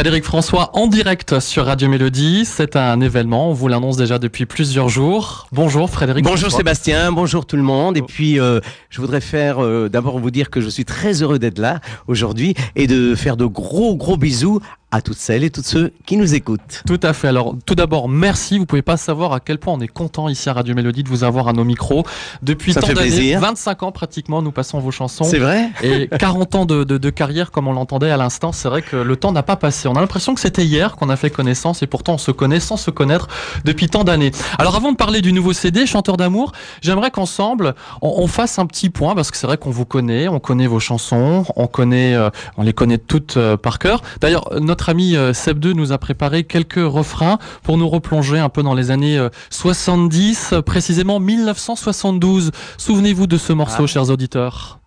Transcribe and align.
Frédéric 0.00 0.24
François 0.24 0.70
en 0.72 0.86
direct 0.86 1.40
sur 1.40 1.66
Radio 1.66 1.86
Mélodie. 1.86 2.46
C'est 2.46 2.74
un 2.74 3.02
événement, 3.02 3.50
on 3.50 3.52
vous 3.52 3.68
l'annonce 3.68 3.98
déjà 3.98 4.18
depuis 4.18 4.46
plusieurs 4.46 4.88
jours. 4.88 5.46
Bonjour 5.52 5.90
Frédéric. 5.90 6.24
Bonjour 6.24 6.50
Sébastien, 6.50 7.12
bonjour 7.12 7.44
tout 7.44 7.56
le 7.56 7.62
monde. 7.62 7.98
Et 7.98 8.00
puis 8.00 8.40
euh, 8.40 8.60
je 8.88 8.98
voudrais 9.02 9.20
faire 9.20 9.62
euh, 9.62 9.90
d'abord 9.90 10.18
vous 10.18 10.30
dire 10.30 10.48
que 10.48 10.62
je 10.62 10.70
suis 10.70 10.86
très 10.86 11.20
heureux 11.20 11.38
d'être 11.38 11.58
là 11.58 11.80
aujourd'hui 12.06 12.54
et 12.76 12.86
de 12.86 13.14
faire 13.14 13.36
de 13.36 13.44
gros 13.44 13.94
gros 13.94 14.16
bisous 14.16 14.60
à 14.92 15.02
toutes 15.02 15.18
celles 15.18 15.44
et 15.44 15.50
tous 15.50 15.62
ceux 15.62 15.92
qui 16.04 16.16
nous 16.16 16.34
écoutent. 16.34 16.82
Tout 16.86 16.98
à 17.02 17.12
fait. 17.12 17.28
Alors, 17.28 17.54
tout 17.64 17.74
d'abord, 17.76 18.08
merci. 18.08 18.58
Vous 18.58 18.66
pouvez 18.66 18.82
pas 18.82 18.96
savoir 18.96 19.32
à 19.32 19.40
quel 19.40 19.58
point 19.58 19.72
on 19.74 19.80
est 19.80 19.86
content 19.88 20.28
ici 20.28 20.48
à 20.48 20.52
Radio 20.52 20.74
Mélodie 20.74 21.04
de 21.04 21.08
vous 21.08 21.22
avoir 21.22 21.46
à 21.48 21.52
nos 21.52 21.62
micros. 21.64 22.04
Depuis 22.42 22.72
Ça 22.72 22.80
tant 22.80 22.88
d'années, 22.88 23.00
plaisir. 23.00 23.40
25 23.40 23.82
ans 23.84 23.92
pratiquement, 23.92 24.42
nous 24.42 24.50
passons 24.52 24.80
vos 24.80 24.90
chansons. 24.90 25.24
C'est 25.24 25.38
vrai 25.38 25.70
Et 25.82 26.08
40 26.08 26.54
ans 26.56 26.64
de, 26.66 26.82
de- 26.84 26.98
de 26.98 27.10
carrière, 27.10 27.50
comme 27.52 27.68
on 27.68 27.72
l'entendait 27.72 28.10
à 28.10 28.16
l'instant, 28.16 28.50
c'est 28.52 28.68
vrai 28.68 28.82
que 28.82 28.96
le 28.96 29.16
temps 29.16 29.30
n'a 29.32 29.42
pas 29.44 29.56
passé. 29.56 29.86
On 29.88 29.94
a 29.94 30.00
l'impression 30.00 30.34
que 30.34 30.40
c'était 30.40 30.64
hier 30.64 30.96
qu'on 30.96 31.08
a 31.08 31.16
fait 31.16 31.30
connaissance 31.30 31.82
et 31.82 31.86
pourtant 31.86 32.14
on 32.14 32.18
se 32.18 32.30
connaît 32.32 32.60
sans 32.60 32.76
se 32.76 32.90
connaître 32.90 33.28
depuis 33.64 33.88
tant 33.88 34.02
d'années. 34.04 34.32
Alors 34.58 34.74
avant 34.74 34.90
de 34.90 34.96
parler 34.96 35.20
du 35.20 35.32
nouveau 35.32 35.52
CD, 35.52 35.86
Chanteur 35.86 36.16
d'amour, 36.16 36.52
j'aimerais 36.82 37.10
qu'ensemble 37.10 37.74
on, 38.02 38.14
on 38.18 38.26
fasse 38.26 38.58
un 38.58 38.66
petit 38.66 38.90
point 38.90 39.14
parce 39.14 39.30
que 39.30 39.36
c'est 39.36 39.46
vrai 39.46 39.56
qu'on 39.56 39.70
vous 39.70 39.84
connaît, 39.86 40.26
on 40.28 40.40
connaît 40.40 40.66
vos 40.66 40.80
chansons, 40.80 41.44
on 41.54 41.66
connaît, 41.68 42.14
euh, 42.14 42.30
on 42.56 42.62
les 42.62 42.72
connaît 42.72 42.98
toutes 42.98 43.36
euh, 43.36 43.56
par 43.56 43.78
cœur. 43.78 44.02
D'ailleurs, 44.20 44.48
notre 44.60 44.79
ami 44.88 45.16
euh, 45.16 45.32
Seb2 45.32 45.72
nous 45.72 45.92
a 45.92 45.98
préparé 45.98 46.44
quelques 46.44 46.74
refrains 46.82 47.38
pour 47.62 47.76
nous 47.78 47.88
replonger 47.88 48.38
un 48.38 48.48
peu 48.48 48.62
dans 48.62 48.74
les 48.74 48.90
années 48.90 49.18
euh, 49.18 49.28
70, 49.50 50.50
euh, 50.52 50.62
précisément 50.62 51.20
1972. 51.20 52.50
Souvenez-vous 52.78 53.26
de 53.26 53.36
ce 53.36 53.52
morceau, 53.52 53.84
Ah. 53.84 53.86
chers 53.86 54.10
auditeurs. 54.10 54.78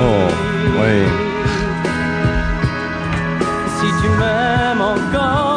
Oh, 0.00 0.02
ouais. 0.80 1.04
Si 3.80 3.86
tu 4.02 4.08
m'aimes 4.18 4.80
encore 4.80 5.47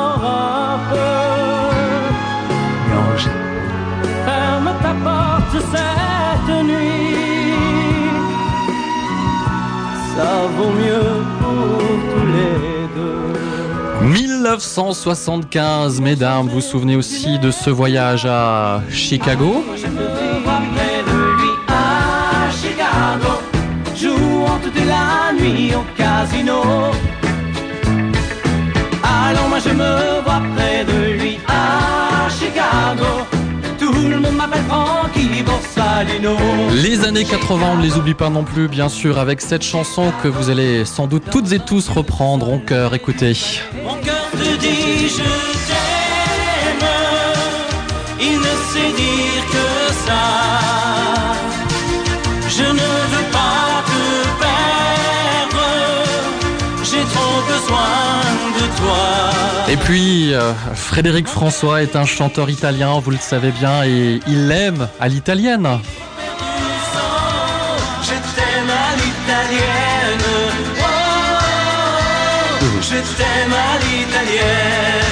1975, 14.04 16.02
mesdames, 16.02 16.48
vous 16.48 16.62
souvenez 16.62 16.96
aussi 16.96 17.38
de 17.40 17.52
ce 17.52 17.70
voyage 17.70 18.26
à 18.26 18.82
Chicago? 18.90 19.64
Jouant 23.96 24.60
toute 24.64 24.82
la 24.88 25.32
nuit 25.40 25.74
au 25.76 25.84
casino. 25.96 26.64
Alors 29.04 29.48
moi 29.48 29.60
je 29.60 29.70
me 29.70 30.22
vois 30.24 30.42
près 30.56 30.84
de 30.84 31.14
lui 31.22 31.40
à 31.48 32.28
Chicago, 32.30 33.28
Les 36.74 37.06
années 37.06 37.26
80, 37.26 37.74
on 37.74 37.78
ne 37.78 37.84
les 37.84 37.96
oublie 37.98 38.14
pas 38.14 38.30
non 38.30 38.44
plus, 38.44 38.68
bien 38.68 38.90
sûr, 38.90 39.20
avec 39.20 39.42
cette 39.42 39.64
chanson 39.64 40.12
que 40.24 40.28
vous 40.28 40.50
allez 40.50 40.86
sans 40.86 41.06
doute 41.08 41.24
toutes 41.32 41.52
et 41.52 41.60
tous 41.60 41.90
reprendre 41.90 42.50
en 42.50 42.58
cœur. 42.58 42.94
Écoutez. 42.96 43.34
Mon 43.84 43.96
cœur 43.96 44.30
te 44.32 44.58
dit 44.58 45.10
je 45.10 45.24
t'aime, 45.68 46.88
il 48.20 48.38
ne 48.38 48.44
sait 48.44 48.94
dire 48.96 49.46
que 49.52 49.94
ça. 50.08 51.01
Besoin 57.62 58.22
de 58.60 58.66
toi. 58.78 59.72
Et 59.72 59.78
puis, 59.78 60.34
euh, 60.34 60.54
Frédéric 60.74 61.28
François 61.28 61.82
est 61.82 61.96
un 61.96 62.06
chanteur 62.06 62.50
italien, 62.50 63.00
vous 63.00 63.12
le 63.12 63.18
savez 63.18 63.52
bien, 63.52 63.84
et 63.84 64.20
il 64.28 64.48
l'aime 64.48 64.88
à 65.00 65.08
l'italienne. 65.08 65.80
Je 68.04 68.10
t'aime 68.36 68.70
à 68.70 68.96
l'italienne, 68.96 70.28
oh, 70.80 70.84
je 72.82 72.98
t'aime 73.18 73.54
à 73.54 73.78
l'italienne. 73.80 75.11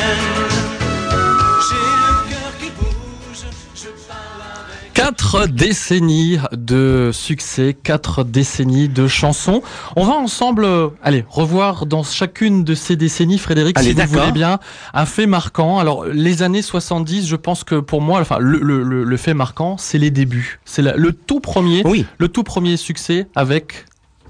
Quatre 5.09 5.47
décennies 5.47 6.37
de 6.51 7.09
succès, 7.11 7.75
quatre 7.81 8.23
décennies 8.23 8.87
de 8.89 9.07
chansons. 9.07 9.63
On 9.95 10.05
va 10.05 10.13
ensemble, 10.13 10.65
euh, 10.65 10.89
allez, 11.01 11.25
revoir 11.27 11.87
dans 11.87 12.03
chacune 12.03 12.63
de 12.63 12.75
ces 12.75 12.95
décennies, 12.95 13.39
Frédéric, 13.39 13.75
Allez, 13.79 13.95
si 13.95 13.99
vous 13.99 14.05
voulez 14.19 14.31
bien, 14.31 14.59
un 14.93 15.05
fait 15.07 15.25
marquant. 15.25 15.79
Alors, 15.79 16.05
les 16.05 16.43
années 16.43 16.61
70, 16.61 17.25
je 17.27 17.35
pense 17.35 17.63
que 17.63 17.79
pour 17.79 18.01
moi, 18.01 18.19
enfin, 18.19 18.37
le, 18.39 18.59
le- 18.59 18.83
le- 18.83 19.03
le 19.03 19.17
fait 19.17 19.33
marquant, 19.33 19.77
c'est 19.79 19.97
les 19.97 20.11
débuts. 20.11 20.59
C'est 20.63 20.83
le 20.83 21.11
tout 21.11 21.39
premier, 21.39 21.81
Oui. 21.85 22.05
le 22.19 22.27
tout 22.27 22.43
premier 22.43 22.77
succès 22.77 23.27
avec 23.35 23.85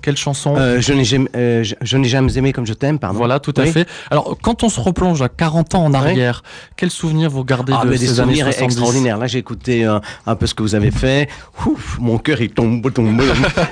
quelle 0.09 0.17
chanson 0.17 0.55
Euh, 0.57 0.81
je 0.81 0.91
n'ai 0.91 1.03
jamais, 1.03 1.29
euh, 1.35 1.63
je, 1.63 1.75
je 1.81 1.95
n'ai 1.97 2.07
jamais 2.07 2.35
aimé 2.35 2.51
comme 2.51 2.65
je 2.65 2.73
t'aime, 2.73 2.97
pardon. 2.97 3.19
Voilà, 3.19 3.39
tout 3.39 3.53
à 3.57 3.61
Oui. 3.61 3.71
fait. 3.71 3.87
Alors, 4.09 4.35
quand 4.41 4.63
on 4.63 4.69
se 4.69 4.79
replonge 4.79 5.21
à 5.21 5.29
40 5.29 5.75
ans 5.75 5.85
en 5.85 5.93
arrière, 5.93 6.41
quels 6.75 6.89
souvenirs 6.89 7.29
vous 7.29 7.43
gardez 7.45 7.73
Ah, 7.75 7.83
de 7.85 7.89
mais 7.91 7.99
des 7.99 8.07
ces 8.07 8.19
années 8.19 8.33
souvenirs 8.37 8.45
70 8.47 8.63
extraordinaires. 8.65 9.17
Là, 9.19 9.27
j'ai 9.27 9.37
écouté 9.37 9.85
euh, 9.85 9.99
un 10.25 10.35
peu 10.35 10.47
ce 10.47 10.55
que 10.55 10.63
vous 10.63 10.73
avez 10.73 10.89
fait. 10.89 11.29
Ouf, 11.67 11.99
mon 11.99 12.17
cœur, 12.17 12.41
il 12.41 12.49
tombe, 12.49 12.91
tombe, 12.91 13.21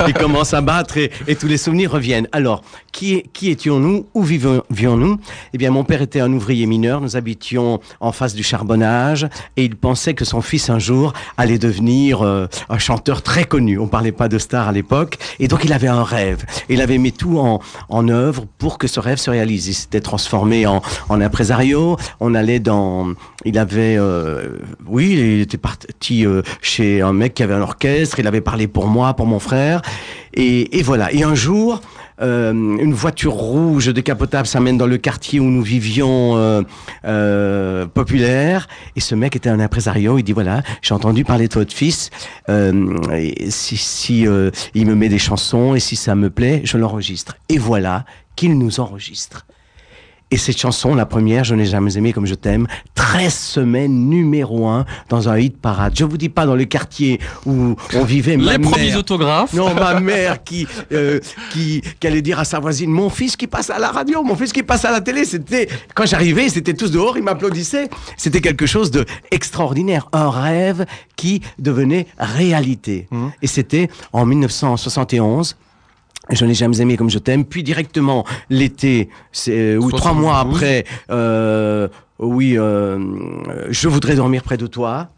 il 0.07 0.13
commence 0.13 0.53
à 0.53 0.61
battre 0.61 0.97
et, 0.97 1.09
et 1.27 1.35
tous 1.35 1.47
les 1.47 1.57
souvenirs 1.57 1.91
reviennent. 1.91 2.27
Alors, 2.33 2.61
qui, 2.91 3.23
étions-nous? 3.41 4.05
Où 4.13 4.21
vivions- 4.23 4.61
vivions-nous? 4.69 5.17
Eh 5.53 5.57
bien, 5.57 5.71
mon 5.71 5.83
père 5.85 6.03
était 6.03 6.19
un 6.19 6.31
ouvrier 6.31 6.67
mineur. 6.67 7.01
Nous 7.01 7.15
habitions 7.15 7.79
en 7.99 8.11
face 8.11 8.35
du 8.35 8.43
charbonnage 8.43 9.27
et 9.55 9.63
il 9.65 9.75
pensait 9.75 10.13
que 10.13 10.23
son 10.25 10.41
fils, 10.41 10.69
un 10.69 10.77
jour, 10.77 11.13
allait 11.35 11.57
devenir 11.57 12.21
un 12.21 12.77
chanteur 12.77 13.23
très 13.23 13.45
connu. 13.45 13.79
On 13.79 13.87
parlait 13.87 14.11
pas 14.11 14.27
de 14.27 14.37
star 14.37 14.67
à 14.67 14.71
l'époque. 14.71 15.17
Et 15.39 15.47
donc, 15.47 15.63
il 15.65 15.73
avait 15.73 15.87
un 15.87 16.03
rêve. 16.03 16.26
Il 16.69 16.81
avait 16.81 16.97
mis 16.97 17.11
tout 17.11 17.39
en, 17.39 18.09
œuvre 18.09 18.45
pour 18.57 18.77
que 18.77 18.87
ce 18.87 18.99
rêve 18.99 19.17
se 19.17 19.29
réalise. 19.29 19.67
Il 19.67 19.73
s'était 19.73 20.01
transformé 20.01 20.65
en, 20.67 20.81
en 21.09 21.21
impresario. 21.21 21.97
On 22.19 22.35
allait 22.35 22.59
dans... 22.59 23.13
Il 23.45 23.57
avait... 23.57 23.97
euh, 23.97 24.57
oui, 24.87 25.11
il 25.11 25.41
était 25.41 25.57
parti 25.57 26.25
euh, 26.25 26.41
chez 26.61 27.01
un 27.01 27.13
mec 27.13 27.33
qui 27.33 27.43
avait 27.43 27.53
un 27.53 27.61
orchestre. 27.61 28.19
Il 28.19 28.27
avait 28.27 28.41
parlé 28.41 28.67
pour 28.67 28.87
moi, 28.87 29.13
pour 29.13 29.25
mon 29.25 29.39
frère. 29.39 29.81
Et, 30.33 30.77
et 30.77 30.83
voilà. 30.83 31.11
Et 31.13 31.23
un 31.23 31.35
jour... 31.35 31.81
euh, 32.21 32.51
une 32.51 32.93
voiture 32.93 33.33
rouge 33.33 33.93
décapotable 33.93 34.47
s'amène 34.47 34.77
dans 34.77 34.87
le 34.87 34.97
quartier 34.97 35.39
où 35.39 35.45
nous 35.45 35.61
vivions 35.61 36.37
euh, 36.37 36.61
euh, 37.05 37.85
populaire. 37.85 38.67
Et 38.95 38.99
ce 38.99 39.15
mec 39.15 39.35
était 39.35 39.49
un 39.49 39.59
impresario 39.59 40.17
il 40.17 40.23
dit 40.23 40.33
voilà 40.33 40.63
j'ai 40.81 40.93
entendu 40.93 41.23
parler 41.23 41.47
de 41.47 41.53
votre 41.53 41.73
fils. 41.73 42.09
Euh, 42.49 42.95
et 43.13 43.51
si, 43.51 43.77
si 43.77 44.27
euh, 44.27 44.51
il 44.73 44.87
me 44.87 44.95
met 44.95 45.09
des 45.09 45.19
chansons 45.19 45.75
et 45.75 45.79
si 45.79 45.95
ça 45.95 46.15
me 46.15 46.29
plaît 46.29 46.61
je 46.63 46.77
l'enregistre. 46.77 47.37
Et 47.49 47.57
voilà 47.57 48.05
qu'il 48.35 48.57
nous 48.57 48.79
enregistre 48.79 49.45
et 50.29 50.37
cette 50.37 50.57
chanson, 50.59 50.93
la 50.93 51.05
première, 51.05 51.43
Je 51.45 51.55
n'ai 51.55 51.65
jamais 51.65 51.95
aimé 51.97 52.11
comme 52.11 52.25
je 52.25 52.35
t'aime, 52.35 52.67
13 52.95 53.33
semaines 53.33 54.09
numéro 54.09 54.67
un 54.67 54.85
dans 55.07 55.29
un 55.29 55.37
hit 55.39 55.57
parade. 55.57 55.93
Je 55.97 56.03
vous 56.03 56.17
dis 56.17 56.27
pas 56.29 56.45
dans 56.45 56.55
le 56.55 56.65
quartier 56.65 57.19
où 57.45 57.75
on 57.95 58.03
vivait. 58.03 58.35
ma 58.35 58.57
Les 58.57 58.59
premiers 58.59 58.87
mère- 58.89 58.97
autographes. 58.99 59.53
non, 59.53 59.73
ma 59.73 59.99
mère 60.01 60.43
qui, 60.43 60.67
euh, 60.91 61.19
qui, 61.53 61.81
qui 61.99 62.07
allait 62.07 62.21
dire 62.21 62.39
à 62.39 62.45
sa 62.45 62.59
voisine, 62.59 62.89
mon 62.91 63.09
fils 63.09 63.37
qui 63.37 63.47
passe 63.47 63.69
à 63.69 63.79
la 63.79 63.89
radio, 63.89 64.21
mon 64.21 64.35
fils 64.35 64.51
qui 64.51 64.63
passe 64.63 64.83
à 64.83 64.91
la 64.91 64.99
télé. 64.99 65.23
C'était, 65.23 65.69
quand 65.95 66.05
j'arrivais, 66.05 66.49
c'était 66.49 66.73
tous 66.73 66.91
dehors, 66.91 67.17
ils 67.17 67.23
m'applaudissaient. 67.23 67.89
C'était 68.17 68.41
quelque 68.41 68.65
chose 68.65 68.91
de 68.91 69.05
extraordinaire. 69.31 70.09
Un 70.11 70.29
rêve 70.29 70.85
qui 71.15 71.41
devenait 71.57 72.05
réalité. 72.19 73.07
Mhm. 73.11 73.31
Et 73.41 73.47
c'était 73.47 73.89
en 74.11 74.25
1971. 74.25 75.55
Je 76.29 76.45
n'ai 76.45 76.53
jamais 76.53 76.79
aimé 76.81 76.97
comme 76.97 77.09
je 77.09 77.19
t'aime. 77.19 77.45
Puis 77.45 77.63
directement 77.63 78.25
l'été, 78.49 79.09
c'est 79.31 79.75
euh, 79.75 79.77
ou 79.77 79.89
trois 79.89 80.11
72. 80.11 80.21
mois 80.21 80.39
après, 80.39 80.85
euh, 81.09 81.87
oui, 82.19 82.57
euh, 82.57 82.99
je 83.69 83.87
voudrais 83.87 84.15
dormir 84.15 84.43
près 84.43 84.57
de 84.57 84.67
toi. 84.67 85.09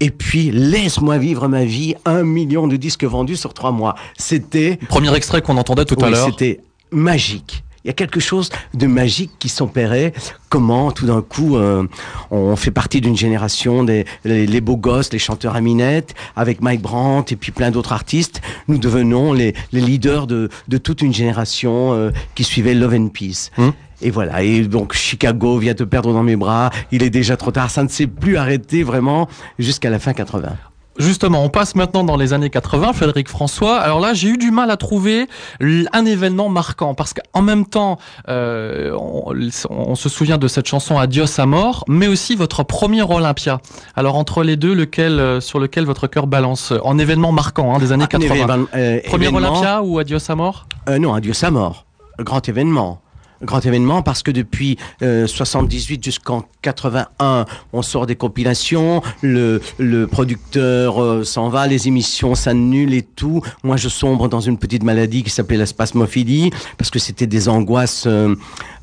Et 0.00 0.10
puis 0.10 0.50
laisse-moi 0.50 1.18
vivre 1.18 1.48
ma 1.48 1.64
vie. 1.64 1.94
Un 2.04 2.24
million 2.24 2.66
de 2.66 2.76
disques 2.76 3.04
vendus 3.04 3.36
sur 3.36 3.54
trois 3.54 3.72
mois. 3.72 3.94
C'était 4.18 4.76
Premier 4.88 5.14
extrait 5.14 5.40
qu'on 5.40 5.56
entendait 5.56 5.84
tout 5.84 5.96
à 6.02 6.10
l'heure. 6.10 6.26
c'était 6.26 6.60
magique. 6.90 7.63
Il 7.84 7.88
y 7.88 7.90
a 7.90 7.94
quelque 7.94 8.18
chose 8.20 8.48
de 8.72 8.86
magique 8.86 9.32
qui 9.38 9.50
s'opérait. 9.50 10.14
Comment, 10.48 10.90
tout 10.90 11.04
d'un 11.04 11.20
coup, 11.20 11.58
euh, 11.58 11.86
on 12.30 12.56
fait 12.56 12.70
partie 12.70 13.02
d'une 13.02 13.16
génération 13.16 13.84
des 13.84 14.06
les, 14.24 14.46
les 14.46 14.60
beaux 14.62 14.78
gosses, 14.78 15.12
les 15.12 15.18
chanteurs 15.18 15.54
à 15.54 15.60
minette, 15.60 16.14
avec 16.34 16.62
Mike 16.62 16.80
Brandt 16.80 17.34
et 17.34 17.36
puis 17.36 17.52
plein 17.52 17.70
d'autres 17.70 17.92
artistes. 17.92 18.40
Nous 18.68 18.78
devenons 18.78 19.34
les, 19.34 19.54
les 19.72 19.82
leaders 19.82 20.26
de, 20.26 20.48
de 20.68 20.78
toute 20.78 21.02
une 21.02 21.12
génération 21.12 21.92
euh, 21.92 22.10
qui 22.34 22.44
suivait 22.44 22.72
Love 22.72 22.94
and 22.94 23.08
Peace. 23.08 23.50
Hum. 23.58 23.74
Et 24.00 24.10
voilà. 24.10 24.42
Et 24.42 24.62
donc 24.62 24.94
Chicago 24.94 25.58
vient 25.58 25.74
te 25.74 25.84
perdre 25.84 26.14
dans 26.14 26.22
mes 26.22 26.36
bras. 26.36 26.70
Il 26.90 27.02
est 27.02 27.10
déjà 27.10 27.36
trop 27.36 27.50
tard. 27.50 27.70
Ça 27.70 27.82
ne 27.82 27.88
s'est 27.88 28.06
plus 28.06 28.38
arrêté 28.38 28.82
vraiment 28.82 29.28
jusqu'à 29.58 29.90
la 29.90 29.98
fin 29.98 30.14
80. 30.14 30.56
Justement, 30.98 31.42
on 31.44 31.48
passe 31.48 31.74
maintenant 31.74 32.04
dans 32.04 32.16
les 32.16 32.32
années 32.32 32.50
80, 32.50 32.92
Frédéric 32.92 33.28
François. 33.28 33.78
Alors 33.78 33.98
là, 34.00 34.14
j'ai 34.14 34.28
eu 34.28 34.36
du 34.38 34.50
mal 34.50 34.70
à 34.70 34.76
trouver 34.76 35.26
un 35.60 36.04
événement 36.06 36.48
marquant 36.48 36.94
parce 36.94 37.12
qu'en 37.14 37.42
même 37.42 37.66
temps, 37.66 37.98
euh, 38.28 38.92
on, 38.98 39.34
on 39.70 39.94
se 39.96 40.08
souvient 40.08 40.38
de 40.38 40.46
cette 40.48 40.66
chanson 40.66 40.96
Adios 40.98 41.40
à 41.40 41.46
mort, 41.46 41.84
mais 41.88 42.06
aussi 42.06 42.36
votre 42.36 42.62
premier 42.62 43.02
Olympia. 43.02 43.58
Alors 43.96 44.16
entre 44.16 44.42
les 44.44 44.56
deux, 44.56 44.72
lequel 44.74 45.18
euh, 45.18 45.40
sur 45.40 45.58
lequel 45.58 45.84
votre 45.84 46.06
cœur 46.06 46.26
balance 46.26 46.72
en 46.84 46.98
événement 46.98 47.32
marquant 47.32 47.74
hein, 47.74 47.78
des 47.78 47.90
années 47.92 48.04
Un 48.04 48.06
80 48.06 48.34
événement- 48.34 48.66
euh, 48.76 49.00
Premier 49.06 49.28
Olympia 49.28 49.82
ou 49.82 49.98
Adios 49.98 50.18
à 50.30 50.34
mort? 50.36 50.66
Euh, 50.88 50.98
non, 50.98 51.14
Adieu 51.14 51.32
sa 51.32 51.50
mort. 51.50 51.86
Grand 52.20 52.48
événement. 52.48 53.00
Grand 53.42 53.64
événement 53.66 54.02
parce 54.02 54.22
que 54.22 54.30
depuis 54.30 54.78
euh, 55.02 55.26
78 55.26 56.02
jusqu'en 56.02 56.44
81, 56.62 57.44
on 57.72 57.82
sort 57.82 58.06
des 58.06 58.16
compilations, 58.16 59.02
le, 59.22 59.60
le 59.78 60.06
producteur 60.06 61.02
euh, 61.02 61.24
s'en 61.24 61.48
va, 61.48 61.66
les 61.66 61.88
émissions 61.88 62.34
s'annulent 62.34 62.94
et 62.94 63.02
tout. 63.02 63.42
Moi, 63.62 63.76
je 63.76 63.88
sombre 63.88 64.28
dans 64.28 64.40
une 64.40 64.56
petite 64.58 64.82
maladie 64.82 65.22
qui 65.22 65.30
s'appelait 65.30 65.56
la 65.56 65.66
spasmophilie 65.66 66.50
parce 66.78 66.90
que 66.90 66.98
c'était 66.98 67.26
des 67.26 67.48
angoisses 67.48 68.04
euh, 68.06 68.34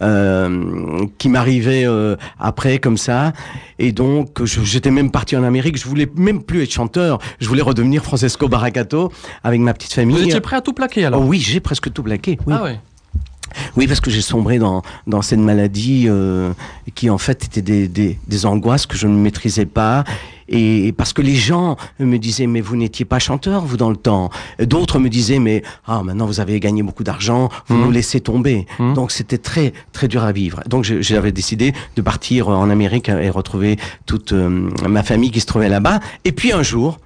euh, 0.02 1.06
qui 1.18 1.30
m'arrivaient 1.30 1.88
après 2.40 2.80
comme 2.80 2.98
ça. 2.98 3.34
Et 3.80 3.92
donc, 3.92 4.44
j'étais 4.46 4.92
même 4.92 5.12
parti 5.12 5.36
en 5.36 5.44
Amérique. 5.44 5.78
Je 5.78 5.88
voulais 5.88 6.10
même 6.16 6.44
plus 6.44 6.64
être 6.64 6.72
chanteur. 6.72 7.20
Je 7.40 7.48
voulais 7.48 7.62
redevenir 7.62 8.04
Francesco 8.04 8.48
Baracato 8.48 9.12
avec 9.44 9.60
ma 9.62 9.74
petite 9.74 9.94
famille. 9.94 10.18
Vous 10.18 10.24
étiez 10.24 10.42
prêt 10.42 10.58
à 10.58 10.62
tout 10.62 10.74
plaquer 10.74 11.06
alors? 11.06 11.22
Oh 11.22 11.26
oui, 11.26 11.40
j'ai 11.40 11.60
presque 11.60 11.92
tout 11.92 12.04
plaqué. 12.04 12.38
Oui. 12.46 12.54
Ah 12.58 12.64
ouais. 12.64 12.80
Oui, 13.78 13.88
parce 13.88 14.00
que 14.00 14.12
j'ai 14.12 14.22
sombré 14.22 14.60
dans, 14.60 14.82
dans 15.08 15.22
cette 15.22 15.40
maladie 15.40 16.06
euh, 16.08 16.54
qui 16.96 17.10
en 17.10 17.18
fait 17.18 17.46
était 17.46 17.62
des, 17.62 17.88
des, 17.88 18.20
des 18.28 18.46
angoisses 18.46 18.86
que 18.86 18.98
je 18.98 19.08
ne 19.08 19.16
maîtrisais 19.16 19.66
pas. 19.66 20.04
Et 20.54 20.94
parce 20.98 21.14
que 21.14 21.22
les 21.22 21.36
gens 21.36 21.78
me 22.00 22.18
disaient, 22.18 22.46
mais 22.48 22.60
vous 22.60 22.76
n'étiez 22.76 23.06
pas 23.06 23.20
chanteur, 23.20 23.64
vous, 23.64 23.78
dans 23.78 23.90
le 23.90 23.96
temps. 23.96 24.30
D'autres 24.60 25.00
me 25.00 25.08
disaient, 25.08 25.40
mais 25.40 25.64
ah, 25.88 26.04
maintenant 26.04 26.26
vous 26.26 26.42
avez 26.42 26.60
gagné 26.60 26.84
beaucoup 26.84 27.06
d'argent, 27.06 27.48
vous 27.68 27.76
Mhm. 27.78 27.86
nous 27.86 27.92
laissez 27.92 28.20
tomber. 28.20 28.66
Mhm. 28.78 28.94
Donc 28.94 29.12
c'était 29.12 29.38
très, 29.38 29.72
très 29.94 30.10
dur 30.10 30.24
à 30.26 30.34
vivre. 30.34 30.60
Donc 30.68 30.84
j'avais 30.84 31.32
décidé 31.32 31.74
de 31.96 32.02
partir 32.02 32.50
en 32.50 32.70
Amérique 32.70 33.08
et 33.08 33.30
retrouver 33.30 33.78
toute 34.06 34.34
euh, 34.34 34.70
ma 34.90 35.04
famille 35.04 35.32
qui 35.32 35.40
se 35.40 35.46
trouvait 35.46 35.70
là-bas. 35.70 36.02
Et 36.26 36.34
puis 36.34 36.52
un 36.52 36.64
jour, 36.64 37.00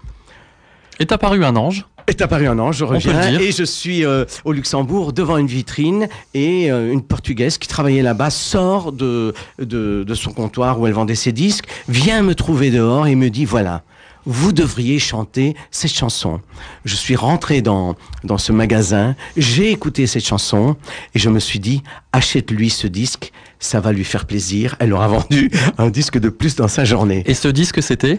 Est 1.00 1.12
apparu 1.12 1.44
un 1.46 1.56
ange. 1.58 1.86
Est 2.08 2.22
apparu 2.22 2.48
un 2.48 2.60
ange, 2.60 2.78
je 2.78 2.86
reviens 2.86 3.40
et 3.40 3.52
je 3.52 3.64
suis 3.64 4.06
euh, 4.06 4.26
au 4.44 4.52
Luxembourg 4.52 5.14
devant 5.14 5.38
une 5.38 5.48
vitrine 5.48 6.08
et 6.34 6.72
euh, 6.72 6.92
une 6.92 7.02
portugaise 7.02 7.58
qui 7.58 7.68
travaillait 7.68 8.04
là-bas 8.04 8.30
sort 8.30 8.92
de, 8.92 9.34
de, 9.60 10.04
de 10.04 10.14
son 10.14 10.32
comptoir 10.32 10.80
où 10.80 10.88
elle 10.88 10.94
vendait 10.94 11.16
ses 11.16 11.32
disques, 11.32 11.66
vient 11.88 12.22
me 12.22 12.36
trouver 12.36 12.72
dehors 12.72 13.08
et 13.08 13.16
me 13.16 13.30
dit 13.30 13.46
voilà. 13.46 13.84
Vous 14.28 14.54
devriez 14.54 14.98
chanter 14.98 15.56
cette 15.70 15.94
chanson. 15.94 16.42
Je 16.84 16.96
suis 16.96 17.16
rentré 17.16 17.62
dans, 17.62 17.96
dans 18.24 18.40
ce 18.40 18.52
magasin, 18.52 19.16
j'ai 19.38 19.70
écouté 19.70 20.08
cette 20.08 20.26
chanson 20.26 20.76
et 21.14 21.20
je 21.20 21.30
me 21.30 21.40
suis 21.40 21.60
dit, 21.60 21.84
achète-lui 22.12 22.72
ce 22.72 22.88
disque, 22.88 23.32
ça 23.60 23.80
va 23.80 23.92
lui 23.92 24.04
faire 24.04 24.26
plaisir. 24.26 24.78
Elle 24.80 24.94
aura 24.94 25.08
vendu 25.20 25.52
un 25.78 25.90
disque 25.92 26.18
de 26.18 26.30
plus 26.30 26.56
dans 26.56 26.68
sa 26.68 26.86
journée. 26.86 27.22
Et 27.28 27.36
ce 27.36 27.48
disque, 27.48 27.84
c'était? 27.84 28.18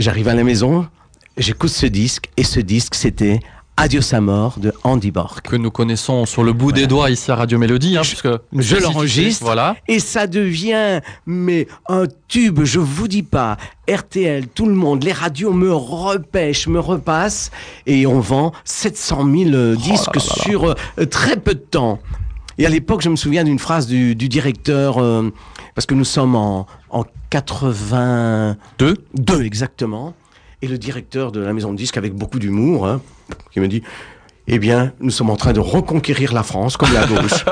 J'arrive 0.00 0.26
à 0.26 0.34
la 0.34 0.42
maison, 0.42 0.88
j'écoute 1.36 1.70
ce 1.70 1.86
disque, 1.86 2.30
et 2.36 2.44
ce 2.44 2.60
disque, 2.60 2.94
c'était 2.94 3.40
Adios 3.76 4.14
à 4.14 4.20
mort 4.20 4.58
de 4.60 4.72
Andy 4.84 5.10
Borg. 5.10 5.40
que 5.40 5.56
nous 5.56 5.70
connaissons 5.72 6.26
sur 6.26 6.44
le 6.44 6.52
bout 6.52 6.70
des 6.70 6.86
doigts 6.86 7.10
ici 7.10 7.28
à 7.32 7.34
Radio 7.34 7.58
Mélodie, 7.58 7.96
hein, 7.96 8.02
puisque 8.02 8.28
je 8.56 8.76
l'enregistre. 8.76 9.42
Voilà. 9.44 9.74
Et 9.88 9.98
ça 9.98 10.28
devient, 10.28 11.00
mais 11.26 11.66
un 11.88 12.04
tube, 12.28 12.60
je 12.62 12.78
vous 12.78 13.08
dis 13.08 13.24
pas. 13.24 13.56
RTL, 13.90 14.46
tout 14.48 14.66
le 14.66 14.74
monde, 14.74 15.02
les 15.02 15.12
radios 15.12 15.52
me 15.52 15.72
repêchent, 15.74 16.68
me 16.68 16.78
repassent, 16.78 17.50
et 17.86 18.06
on 18.06 18.20
vend 18.20 18.52
700 18.64 19.28
000 19.28 19.50
euh, 19.54 19.74
disques 19.76 20.10
Oh 20.14 20.18
là 20.18 20.24
là 20.24 20.36
là. 20.36 20.42
sur 20.44 20.64
euh, 21.00 21.04
très 21.06 21.36
peu 21.36 21.54
de 21.54 21.60
temps. 21.60 21.98
Et 22.58 22.66
à 22.66 22.68
l'époque, 22.68 23.02
je 23.02 23.08
me 23.08 23.16
souviens 23.16 23.42
d'une 23.42 23.58
phrase 23.58 23.88
du, 23.88 24.14
du 24.14 24.28
directeur, 24.28 24.98
euh, 24.98 25.32
parce 25.74 25.86
que 25.86 25.94
nous 25.94 26.04
sommes 26.04 26.36
en, 26.36 26.66
en 26.90 27.04
82 27.30 28.96
Deux. 29.14 29.42
exactement, 29.42 30.14
et 30.64 30.66
le 30.66 30.78
directeur 30.78 31.30
de 31.30 31.40
la 31.40 31.52
maison 31.52 31.72
de 31.72 31.76
disques, 31.76 31.98
avec 31.98 32.14
beaucoup 32.14 32.38
d'humour, 32.38 32.86
hein, 32.86 33.02
qui 33.52 33.60
me 33.60 33.68
dit 33.68 33.82
eh 34.46 34.58
bien, 34.58 34.92
nous 35.00 35.10
sommes 35.10 35.30
en 35.30 35.36
train 35.36 35.52
de 35.52 35.60
reconquérir 35.60 36.34
la 36.34 36.42
France 36.42 36.76
comme 36.76 36.92
la 36.92 37.06
gauche. 37.06 37.44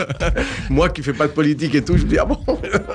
Moi 0.70 0.88
qui 0.88 1.02
fais 1.02 1.12
pas 1.12 1.26
de 1.26 1.32
politique 1.32 1.74
et 1.74 1.84
tout, 1.84 1.98
je 1.98 2.04
me 2.04 2.08
dis 2.08 2.18
ah 2.18 2.24
bon? 2.24 2.38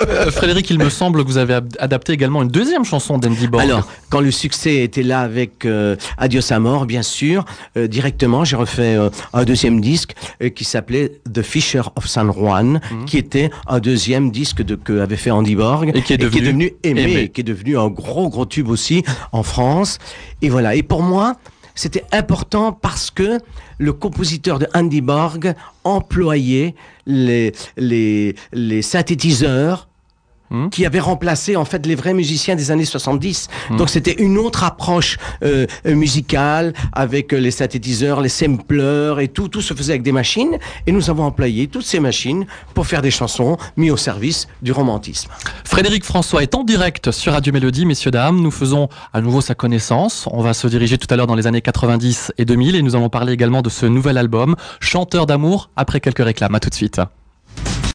Euh, 0.07 0.31
Frédéric, 0.31 0.69
il 0.71 0.79
me 0.79 0.89
semble 0.89 1.23
que 1.23 1.27
vous 1.27 1.37
avez 1.37 1.59
adapté 1.79 2.13
également 2.13 2.41
une 2.41 2.49
deuxième 2.49 2.85
chanson 2.85 3.19
d'Andy 3.19 3.47
Borg. 3.47 3.63
Alors, 3.63 3.87
quand 4.09 4.19
le 4.19 4.31
succès 4.31 4.77
était 4.77 5.03
là 5.03 5.21
avec 5.21 5.65
euh, 5.65 5.95
Adios 6.17 6.51
à 6.51 6.59
mort, 6.59 6.85
bien 6.85 7.03
sûr, 7.03 7.45
euh, 7.77 7.87
directement, 7.87 8.45
j'ai 8.45 8.55
refait 8.55 8.95
euh, 8.95 9.09
un 9.33 9.43
deuxième 9.43 9.79
disque 9.79 10.15
euh, 10.41 10.49
qui 10.49 10.63
s'appelait 10.63 11.19
The 11.31 11.43
Fisher 11.43 11.81
of 11.95 12.07
San 12.07 12.31
Juan, 12.31 12.81
qui 13.05 13.17
était 13.17 13.51
un 13.67 13.79
deuxième 13.79 14.31
disque 14.31 14.63
de, 14.63 14.75
que 14.75 14.99
avait 14.99 15.17
fait 15.17 15.31
Andy 15.31 15.55
Borg 15.55 15.91
Et 15.93 16.01
qui 16.01 16.13
est 16.13 16.17
devenu 16.17 16.73
aimé, 16.83 17.03
aimé. 17.03 17.29
qui 17.29 17.41
est 17.41 17.43
devenu 17.43 17.77
un 17.77 17.89
gros 17.89 18.29
gros 18.29 18.45
tube 18.45 18.69
aussi 18.69 19.03
en 19.31 19.43
France. 19.43 19.99
Et 20.41 20.49
voilà. 20.49 20.75
Et 20.75 20.83
pour 20.83 21.03
moi, 21.03 21.35
c'était 21.75 22.05
important 22.11 22.71
parce 22.71 23.11
que 23.11 23.39
le 23.77 23.93
compositeur 23.93 24.59
de 24.59 24.67
Andy 24.73 25.01
Borg 25.01 25.53
employait 25.83 26.75
les 27.05 27.53
les 27.77 28.35
les 28.53 28.81
synthétiseurs 28.81 29.87
Hmm? 30.51 30.69
qui 30.69 30.85
avaient 30.85 30.99
remplacé 30.99 31.55
en 31.55 31.65
fait 31.65 31.87
les 31.87 31.95
vrais 31.95 32.13
musiciens 32.13 32.55
des 32.55 32.69
années 32.69 32.85
70. 32.85 33.47
Hmm. 33.71 33.77
Donc 33.77 33.89
c'était 33.89 34.13
une 34.13 34.37
autre 34.37 34.63
approche 34.63 35.17
euh, 35.41 35.65
euh, 35.87 35.95
musicale 35.95 36.73
avec 36.93 37.33
euh, 37.33 37.37
les 37.37 37.49
synthétiseurs, 37.49 38.21
les 38.21 38.29
samplers 38.29 39.15
et 39.21 39.27
tout. 39.27 39.47
Tout 39.47 39.61
se 39.61 39.73
faisait 39.73 39.93
avec 39.93 40.03
des 40.03 40.11
machines 40.11 40.59
et 40.85 40.91
nous 40.91 41.09
avons 41.09 41.23
employé 41.23 41.67
toutes 41.67 41.85
ces 41.85 41.99
machines 41.99 42.45
pour 42.75 42.85
faire 42.85 43.01
des 43.01 43.09
chansons 43.09 43.57
mises 43.75 43.91
au 43.91 43.97
service 43.97 44.47
du 44.61 44.71
romantisme. 44.71 45.31
Frédéric 45.63 46.03
François 46.03 46.43
est 46.43 46.53
en 46.53 46.63
direct 46.63 47.09
sur 47.09 47.33
Radio 47.33 47.51
Mélodie, 47.51 47.87
messieurs, 47.87 48.11
dames. 48.11 48.39
Nous 48.39 48.51
faisons 48.51 48.87
à 49.13 49.21
nouveau 49.21 49.41
sa 49.41 49.55
connaissance. 49.55 50.27
On 50.31 50.43
va 50.43 50.53
se 50.53 50.67
diriger 50.67 50.99
tout 50.99 51.11
à 51.11 51.17
l'heure 51.17 51.27
dans 51.27 51.33
les 51.33 51.47
années 51.47 51.61
90 51.61 52.33
et 52.37 52.45
2000 52.45 52.75
et 52.75 52.83
nous 52.83 52.95
allons 52.95 53.09
parler 53.09 53.33
également 53.33 53.63
de 53.63 53.69
ce 53.69 53.87
nouvel 53.87 54.19
album, 54.19 54.55
Chanteur 54.79 55.25
d'amour, 55.25 55.71
après 55.75 55.99
quelques 56.01 56.23
réclames. 56.23 56.53
À 56.53 56.59
tout 56.59 56.69
de 56.69 56.75
suite. 56.75 57.01